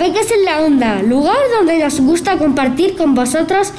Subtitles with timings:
[0.00, 3.74] Peques en la Onda, lugar donde nos gusta compartir con vosotros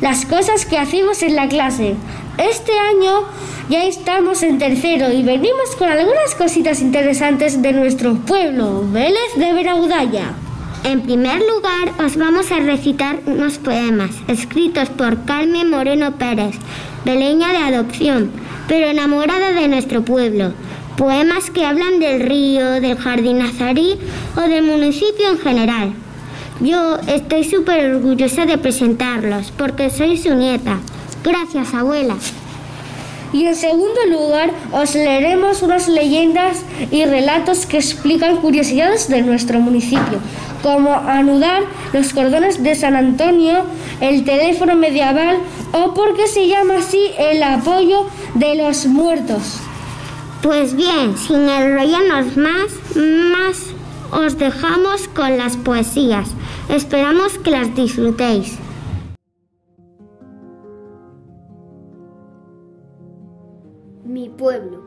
[0.00, 1.96] las cosas que hacemos en la clase.
[2.38, 3.24] Este año
[3.68, 9.52] ya estamos en tercero y venimos con algunas cositas interesantes de nuestro pueblo, Vélez de
[9.52, 10.34] Veraudalla.
[10.84, 16.54] En primer lugar, os vamos a recitar unos poemas escritos por Carmen Moreno Pérez,
[17.04, 18.30] beleña de adopción,
[18.68, 20.52] pero enamorada de nuestro pueblo.
[20.96, 23.98] Poemas que hablan del río, del jardín nazarí
[24.36, 25.92] o del municipio en general.
[26.60, 30.78] Yo estoy súper orgullosa de presentarlos porque soy su nieta.
[31.24, 32.14] Gracias, abuela.
[33.32, 39.58] Y en segundo lugar, os leeremos unas leyendas y relatos que explican curiosidades de nuestro
[39.58, 40.20] municipio,
[40.62, 43.64] como anudar los cordones de San Antonio,
[44.00, 45.38] el teléfono medieval
[45.72, 49.63] o por qué se llama así el apoyo de los muertos.
[50.44, 53.74] Pues bien, sin enrollarnos más, más
[54.12, 56.34] os dejamos con las poesías.
[56.68, 58.58] Esperamos que las disfrutéis.
[64.04, 64.82] Mi pueblo.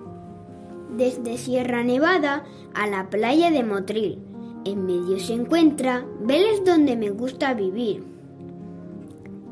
[0.95, 2.44] Desde Sierra Nevada
[2.75, 4.19] a la playa de Motril.
[4.64, 8.03] En medio se encuentra Vélez donde me gusta vivir.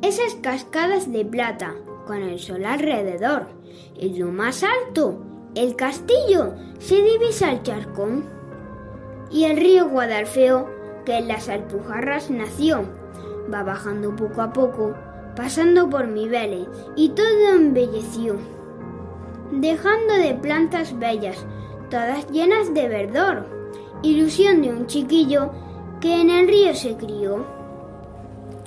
[0.04, 1.74] Esas cascadas de plata,
[2.06, 3.48] con el sol alrededor.
[4.00, 5.25] En lo más alto,
[5.56, 8.26] el castillo, se divisa el charcón.
[9.32, 10.70] Y el río Guadalfeo,
[11.06, 12.84] que en las Alpujarras nació,
[13.54, 14.96] va bajando poco a poco,
[15.36, 18.38] pasando por mi Vélez, y todo embelleció
[19.52, 21.46] dejando de plantas bellas,
[21.90, 23.46] todas llenas de verdor,
[24.04, 25.52] ilusión de un chiquillo
[26.02, 27.46] que en el río se crió.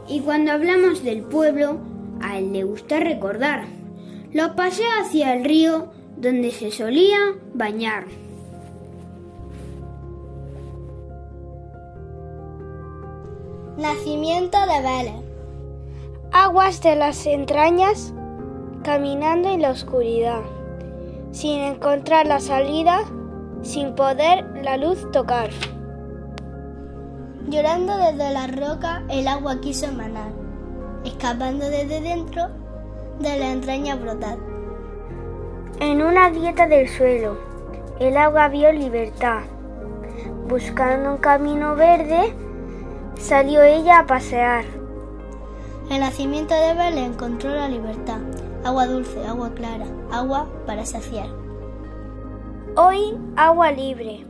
[0.08, 1.78] Y cuando hablamos del pueblo,
[2.20, 3.66] a él le gusta recordar.
[4.32, 7.18] Lo pasé hacia el río donde se solía
[7.54, 8.06] bañar.
[13.76, 15.24] Nacimiento de Vélez.
[16.32, 18.12] Aguas de las entrañas,
[18.82, 20.42] caminando en la oscuridad
[21.30, 23.00] sin encontrar la salida,
[23.62, 25.50] sin poder la luz tocar.
[27.48, 30.32] Llorando desde la roca, el agua quiso emanar,
[31.04, 32.48] escapando desde dentro
[33.20, 34.47] de la entraña brotar.
[35.80, 37.36] En una dieta del suelo,
[38.00, 39.42] el agua vio libertad.
[40.48, 42.34] Buscando un camino verde,
[43.18, 44.64] salió ella a pasear.
[45.90, 48.18] El nacimiento de Belén encontró la libertad
[48.64, 51.28] agua dulce, agua clara, agua para saciar.
[52.76, 54.26] Hoy agua libre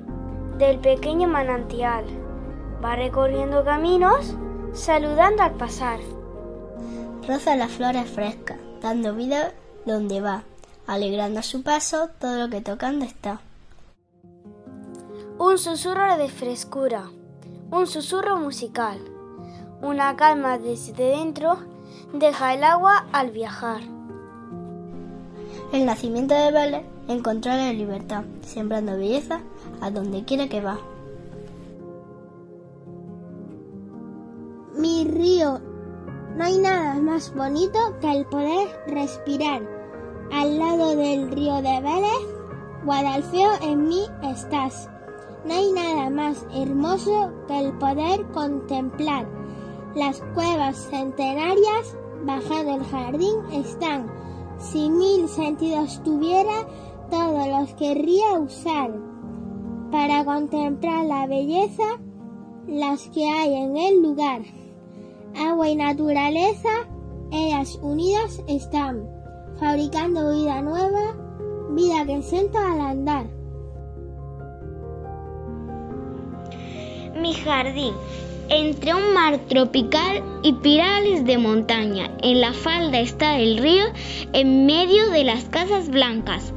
[0.58, 2.04] del pequeño manantial.
[2.84, 4.36] Va recorriendo caminos,
[4.72, 5.98] saludando al pasar.
[7.26, 9.52] Roza las flores frescas, dando vida
[9.84, 10.44] donde va,
[10.88, 13.40] alegrando a su paso todo lo que tocando está.
[15.38, 17.04] Un susurro de frescura,
[17.70, 18.98] un susurro musical,
[19.82, 21.58] una calma desde dentro
[22.12, 23.82] deja el agua al viajar.
[25.72, 29.42] El nacimiento de Vélez encontró la libertad, sembrando belleza
[29.82, 30.78] a donde quiera que va.
[34.74, 35.60] Mi río,
[36.34, 39.77] no hay nada más bonito que el poder respirar.
[40.32, 42.38] Al lado del río de Vélez,
[42.84, 44.88] Guadalfeo en mí estás.
[45.44, 49.26] No hay nada más hermoso que el poder contemplar.
[49.94, 54.18] Las cuevas centenarias bajando el jardín están
[54.58, 56.66] si mil sentidos tuviera,
[57.10, 58.90] todos los querría usar
[59.90, 61.84] para contemplar la belleza,
[62.66, 64.42] las que hay en el lugar.
[65.36, 66.68] Agua y naturaleza,
[67.30, 69.08] ellas unidas están,
[69.58, 71.14] fabricando vida nueva,
[71.70, 73.26] vida que siento al andar.
[77.20, 77.94] Mi jardín
[78.48, 82.10] entre un mar tropical y pirales de montaña.
[82.22, 83.84] En la falda está el río,
[84.32, 86.52] en medio de las casas blancas.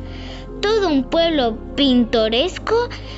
[0.62, 2.76] Todo un pueblo pintoresco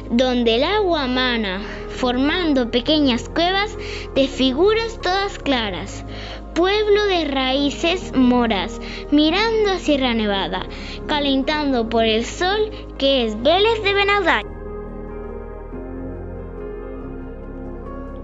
[0.09, 3.77] donde el agua mana, formando pequeñas cuevas
[4.15, 6.05] de figuras todas claras.
[6.55, 8.79] Pueblo de raíces moras,
[9.09, 10.67] mirando a Sierra Nevada,
[11.07, 12.69] calentando por el sol
[12.99, 14.43] que es Vélez de Benaudal.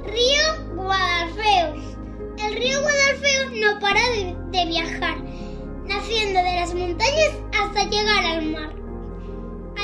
[0.05, 1.73] Río Guadalfeo.
[2.45, 5.17] El río Guadalfeo no para de, de, viajar,
[5.85, 8.75] naciendo de las montañas hasta llegar al mar,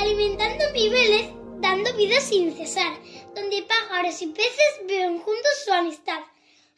[0.00, 2.92] alimentando niveles, dando vida sin cesar,
[3.34, 6.20] donde pájaros y peces viven juntos su amistad,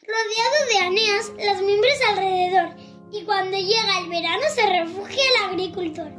[0.01, 2.69] rodeado de aneas, las mimbres alrededor,
[3.11, 6.11] y cuando llega el verano se refugia el agricultor.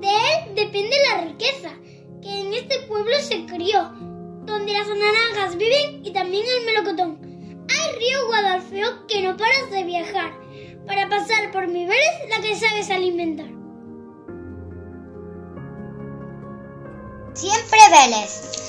[0.00, 1.70] De él depende la riqueza,
[2.22, 3.90] que en este pueblo se crió,
[4.44, 7.18] donde las naranjas viven y también el melocotón.
[7.68, 10.32] Hay río Guadalfeo que no paras de viajar
[10.86, 13.48] para pasar por mi Vélez la que sabes alimentar.
[17.34, 18.63] Siempre Vélez.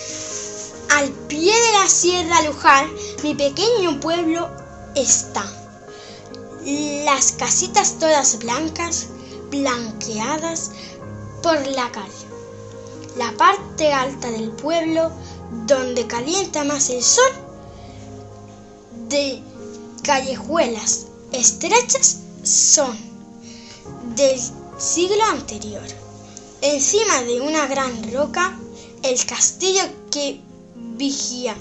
[0.89, 2.89] Al pie de la Sierra Luján,
[3.23, 4.49] mi pequeño pueblo
[4.95, 5.45] está.
[7.05, 9.07] Las casitas todas blancas,
[9.49, 10.71] blanqueadas
[11.43, 12.09] por la cal.
[13.17, 15.11] La parte alta del pueblo,
[15.67, 17.31] donde calienta más el sol,
[19.09, 19.41] de
[20.03, 22.97] callejuelas estrechas son
[24.15, 24.39] del
[24.77, 25.83] siglo anterior.
[26.61, 28.57] Encima de una gran roca,
[29.03, 30.41] el castillo que
[30.75, 31.55] vigía,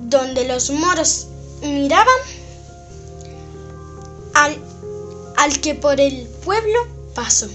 [0.00, 1.26] donde los moros
[1.62, 2.18] miraban
[4.34, 4.56] al,
[5.36, 6.78] al que por el pueblo
[7.14, 7.48] pasó.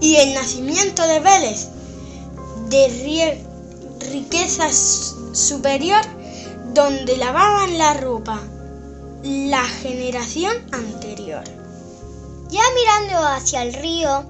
[0.00, 1.68] Y el nacimiento de Vélez,
[2.68, 3.38] de
[4.12, 4.68] riqueza
[5.32, 6.02] superior,
[6.74, 8.40] donde lavaban la ropa
[9.26, 11.42] la generación anterior.
[12.48, 14.24] Ya mirando hacia el río,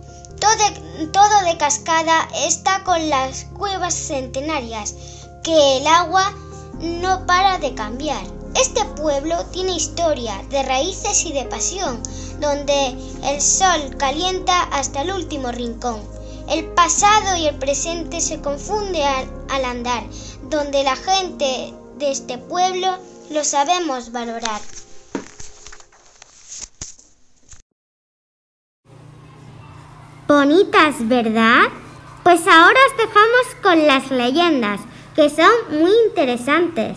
[1.13, 4.95] todo, de cascada está con las cuevas centenarias,
[5.43, 6.33] que el agua
[6.81, 8.23] no para de cambiar.
[8.55, 12.03] Este pueblo tiene historia de raíces y de pasión,
[12.41, 16.01] donde el sol calienta hasta el último rincón.
[16.49, 20.05] El pasado y el presente se confunden al, al andar,
[20.49, 22.99] donde la gente de este pueblo
[23.31, 24.61] lo sabemos valorar.
[30.29, 31.69] Bonitas, ¿verdad?
[32.25, 34.81] Pues ahora os dejamos con las leyendas,
[35.15, 36.97] que son muy interesantes.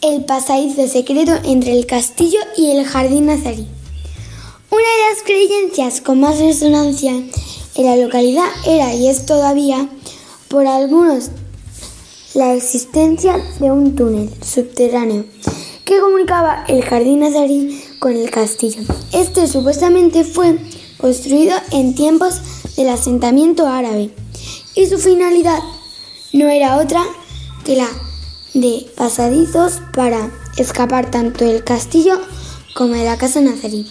[0.00, 3.66] El pasadizo secreto entre el castillo y el jardín nazarí.
[4.70, 9.86] Una de las creencias con más resonancia en la localidad era y es todavía
[10.48, 11.30] por algunos
[12.32, 15.26] la existencia de un túnel subterráneo
[15.94, 18.82] que comunicaba el jardín nazarí con el castillo.
[19.12, 20.58] Este supuestamente fue
[20.98, 22.40] construido en tiempos
[22.76, 24.10] del asentamiento árabe
[24.74, 25.60] y su finalidad
[26.32, 27.04] no era otra
[27.64, 27.86] que la
[28.54, 32.20] de pasadizos para escapar tanto del castillo
[32.74, 33.86] como de la casa nazarí.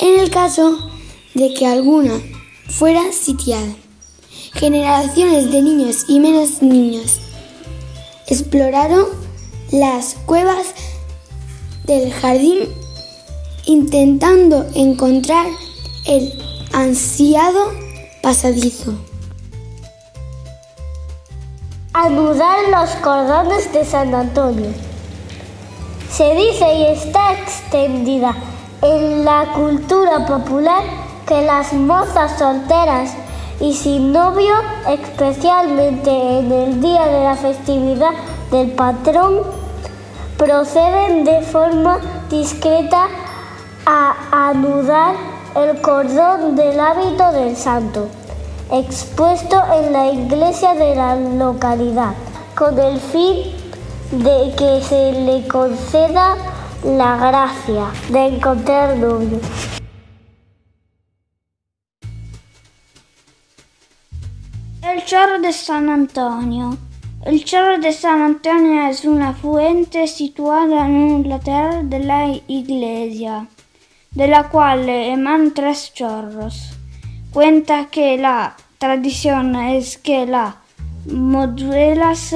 [0.00, 0.90] En el caso
[1.34, 2.20] de que alguna
[2.68, 3.72] fuera sitiada,
[4.54, 7.20] generaciones de niños y menos niños
[8.26, 9.06] exploraron
[9.70, 10.74] las cuevas
[11.90, 12.68] del jardín
[13.66, 15.46] intentando encontrar
[16.06, 16.32] el
[16.72, 17.72] ansiado
[18.22, 18.94] pasadizo.
[21.92, 24.70] Anudar los cordones de San Antonio.
[26.12, 28.36] Se dice y está extendida
[28.82, 30.84] en la cultura popular
[31.26, 33.14] que las mozas solteras
[33.60, 34.54] y sin novio,
[34.88, 38.12] especialmente en el día de la festividad
[38.52, 39.59] del patrón,
[40.40, 42.00] proceden de forma
[42.30, 43.08] discreta
[43.84, 45.14] a anudar
[45.54, 48.08] el cordón del hábito del santo,
[48.72, 52.14] expuesto en la iglesia de la localidad,
[52.56, 53.52] con el fin
[54.12, 56.36] de que se le conceda
[56.84, 58.96] la gracia de encontrar.
[64.82, 66.89] El chorro de San Antonio.
[67.22, 71.98] El chorro de San Antonio es una fuente situada en un lateral de
[72.48, 73.46] iglesia,
[74.12, 74.88] de la cual
[75.52, 76.70] tres chorros.
[77.30, 80.54] Cuenta que la tradición es que las
[81.04, 82.34] moduelas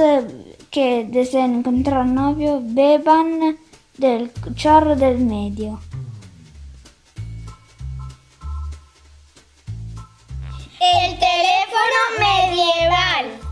[0.70, 3.56] que desean encontrar novio beban
[3.96, 5.80] del chorro del medio.
[10.78, 13.43] El teléfono medieval.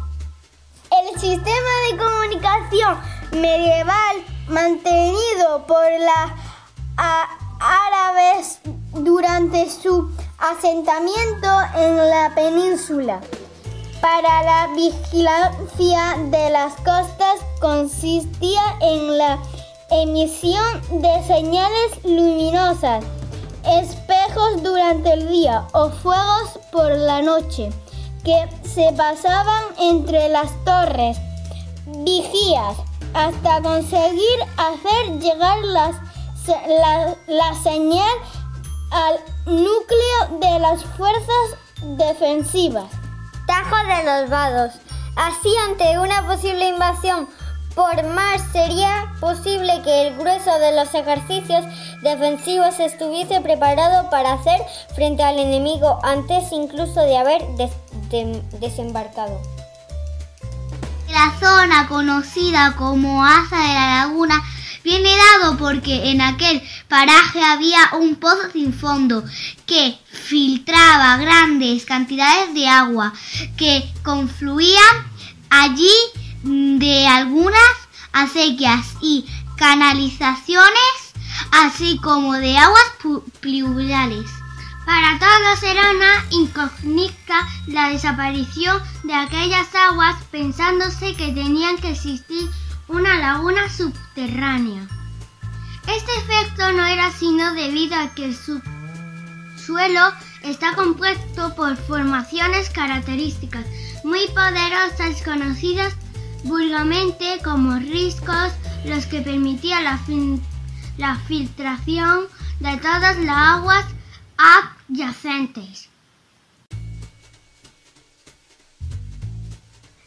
[1.00, 2.99] El sistema de comunicación
[3.32, 6.32] medieval mantenido por las
[6.96, 8.61] árabes
[8.92, 13.20] durante su asentamiento en la península.
[14.02, 19.38] Para la vigilancia de las costas consistía en la
[19.90, 23.02] emisión de señales luminosas,
[23.66, 27.70] espejos durante el día o fuegos por la noche
[28.24, 31.18] que se pasaban entre las torres,
[31.86, 32.76] vigías,
[33.14, 35.96] hasta conseguir hacer llegar las,
[36.66, 38.12] la, la señal
[38.90, 42.90] al núcleo de las fuerzas defensivas.
[43.46, 44.72] Tajo de los vados.
[45.16, 47.28] Así ante una posible invasión
[47.74, 51.64] por mar sería posible que el grueso de los ejercicios
[52.02, 54.60] defensivos estuviese preparado para hacer
[54.94, 57.42] frente al enemigo antes incluso de haber
[58.61, 59.40] desembarcado.
[61.11, 64.42] La zona conocida como Asa de la Laguna
[64.85, 69.25] viene dado porque en aquel paraje había un pozo sin fondo
[69.66, 73.12] que filtraba grandes cantidades de agua
[73.57, 75.07] que confluían
[75.50, 75.92] allí
[76.42, 77.73] de algunas
[78.12, 79.25] acequias y
[79.57, 81.14] canalizaciones,
[81.52, 82.85] así como de aguas
[83.40, 84.41] pluviales.
[84.84, 92.50] Para todos era una incógnita la desaparición de aquellas aguas pensándose que tenían que existir
[92.88, 94.86] una laguna subterránea.
[95.86, 100.12] Este efecto no era sino debido a que el subsuelo
[100.42, 103.64] está compuesto por formaciones características
[104.04, 105.94] muy poderosas conocidas
[106.44, 108.52] vulgarmente como riscos,
[108.84, 110.00] los que permitían la,
[110.98, 112.26] la filtración
[112.58, 113.84] de todas las aguas
[114.42, 115.88] adyacentes.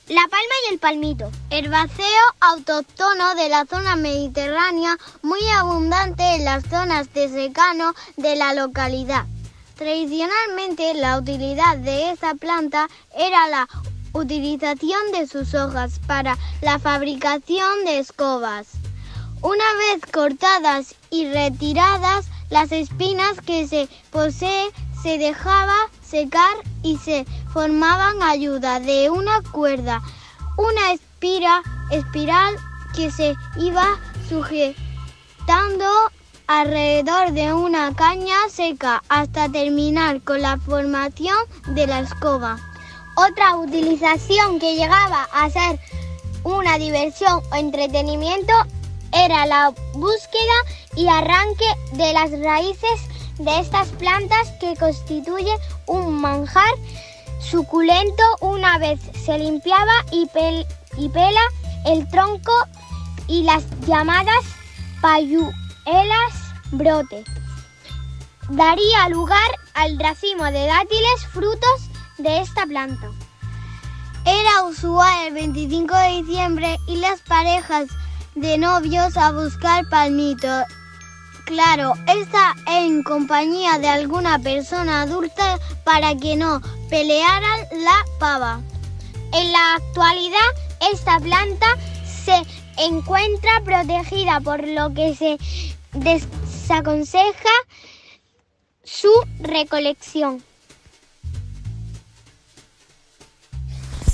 [0.08, 2.06] La palma y el palmito, herbaceo
[2.40, 9.26] autóctono de la zona mediterránea, muy abundante en las zonas de secano de la localidad.
[9.76, 12.88] Tradicionalmente la utilidad de esta planta
[13.18, 13.68] era la
[14.14, 18.68] utilización de sus hojas para la fabricación de escobas.
[19.42, 24.72] Una vez cortadas y retiradas las espinas que se posee,
[25.02, 30.02] se dejaba secar y se formaban ayuda de una cuerda,
[30.58, 31.62] una espira,
[31.92, 32.56] espiral
[32.96, 33.86] que se iba
[34.30, 35.86] sujetando
[36.48, 41.38] alrededor de una caña seca hasta terminar con la formación
[41.70, 42.58] de la escoba.
[43.16, 45.80] Otra utilización que llegaba a ser
[46.44, 48.54] una diversión o entretenimiento
[49.16, 50.54] era la búsqueda
[50.96, 53.08] y arranque de las raíces
[53.40, 55.58] de estas plantas que constituyen
[55.88, 56.74] un manjar
[57.40, 61.42] suculento una vez se limpiaba y, pela
[61.86, 62.54] el tronco
[63.28, 64.44] y las llamadas
[65.02, 65.54] payuelas
[66.72, 67.24] brote.
[68.50, 73.10] Daría lugar al racimo de dátiles frutos de esta planta.
[74.26, 77.88] Era usual el 25 de diciembre y las parejas
[78.36, 80.48] de novios a buscar palmito.
[81.46, 88.62] Claro, está en compañía de alguna persona adulta para que no pelearan la pava.
[89.34, 90.50] En la actualidad,
[90.92, 91.78] esta planta
[92.26, 92.42] se
[92.78, 95.38] encuentra protegida por lo que se
[95.94, 97.50] desaconseja
[98.84, 100.44] su recolección.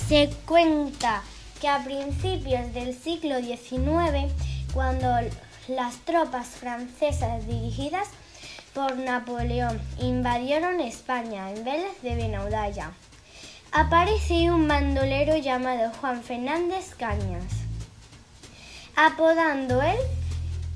[0.07, 1.23] Se cuenta
[1.61, 4.33] que a principios del siglo XIX,
[4.73, 5.07] cuando
[5.67, 8.07] las tropas francesas dirigidas
[8.73, 12.93] por Napoleón invadieron España en Vélez de Benaudalla,
[13.71, 17.53] apareció un bandolero llamado Juan Fernández Cañas,
[18.95, 19.99] apodando él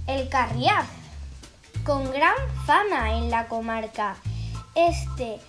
[0.05, 0.85] el Carriaz,
[1.83, 2.35] con gran
[2.67, 4.17] fama en la comarca.
[4.75, 5.39] Este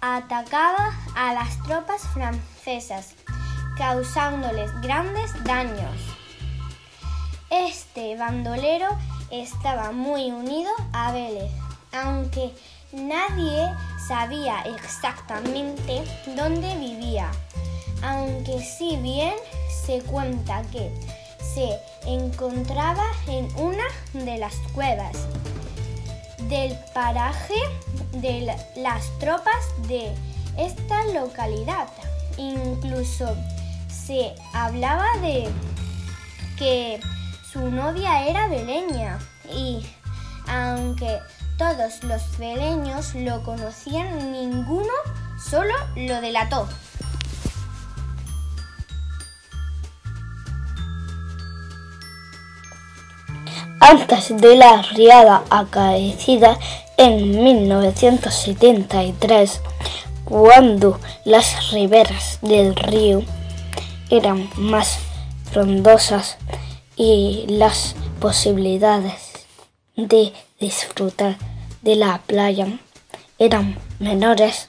[0.00, 3.14] atacaba a las tropas francesas
[3.78, 5.96] causándoles grandes daños.
[7.48, 8.88] Este bandolero
[9.30, 11.50] estaba muy unido a Vélez,
[11.92, 12.52] aunque
[12.92, 13.72] nadie
[14.06, 16.02] sabía exactamente
[16.36, 17.30] dónde vivía,
[18.02, 19.34] aunque si bien
[19.86, 20.92] se cuenta que
[21.54, 25.16] se encontraba en una de las cuevas
[26.48, 27.54] del paraje
[28.12, 30.12] de las tropas de
[30.56, 31.88] esta localidad.
[32.36, 33.36] Incluso
[34.08, 35.48] se hablaba de
[36.58, 36.98] que
[37.52, 39.18] su novia era beleña
[39.54, 39.84] y
[40.46, 41.18] aunque
[41.58, 44.94] todos los beleños lo conocían, ninguno
[45.38, 46.66] solo lo delató.
[53.78, 56.58] Antes de la riada acaecida
[56.96, 59.60] en 1973,
[60.24, 63.22] cuando las riberas del río
[64.10, 64.98] eran más
[65.50, 66.36] frondosas
[66.96, 69.46] y las posibilidades
[69.96, 71.36] de disfrutar
[71.82, 72.66] de la playa
[73.38, 74.68] eran menores,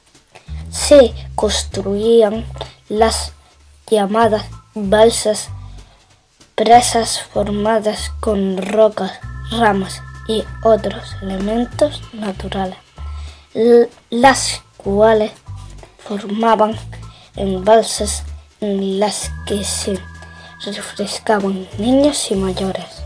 [0.70, 2.44] se construían
[2.88, 3.32] las
[3.88, 5.48] llamadas balsas,
[6.54, 9.12] presas formadas con rocas,
[9.50, 12.78] ramas y otros elementos naturales,
[14.10, 15.32] las cuales
[15.98, 16.76] formaban
[17.34, 18.22] embalses
[18.60, 19.98] en las que se
[20.64, 23.02] refrescaban niños y mayores.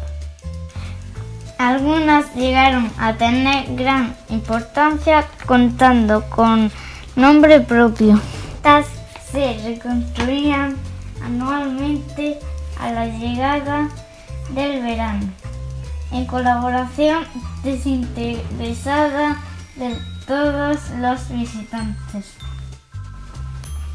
[1.58, 6.70] Algunas llegaron a tener gran importancia contando con
[7.14, 8.20] nombre propio.
[8.56, 8.86] Estas
[9.30, 10.76] se reconstruían
[11.22, 12.38] anualmente
[12.80, 13.88] a la llegada
[14.50, 15.26] del verano,
[16.12, 17.24] en colaboración
[17.62, 19.40] desinteresada
[19.76, 19.96] de
[20.26, 22.34] todos los visitantes.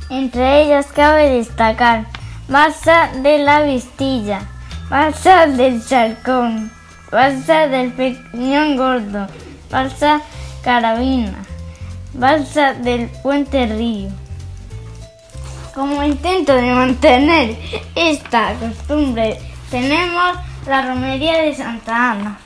[0.09, 2.05] Entre ellas cabe destacar
[2.47, 4.41] Balsa de la Vistilla,
[4.89, 6.71] Balsa del Charcón,
[7.11, 9.27] Balsa del Peñón Gordo,
[9.69, 10.21] Balsa
[10.63, 11.37] Carabina,
[12.13, 14.09] Balsa del Puente Río.
[15.75, 17.55] Como intento de mantener
[17.93, 19.39] esta costumbre,
[19.69, 22.39] tenemos la romería de Santa Ana.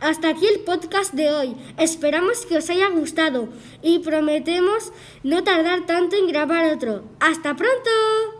[0.00, 1.56] Hasta aquí el podcast de hoy.
[1.76, 3.48] Esperamos que os haya gustado
[3.82, 4.92] y prometemos
[5.24, 7.02] no tardar tanto en grabar otro.
[7.18, 8.37] ¡Hasta pronto!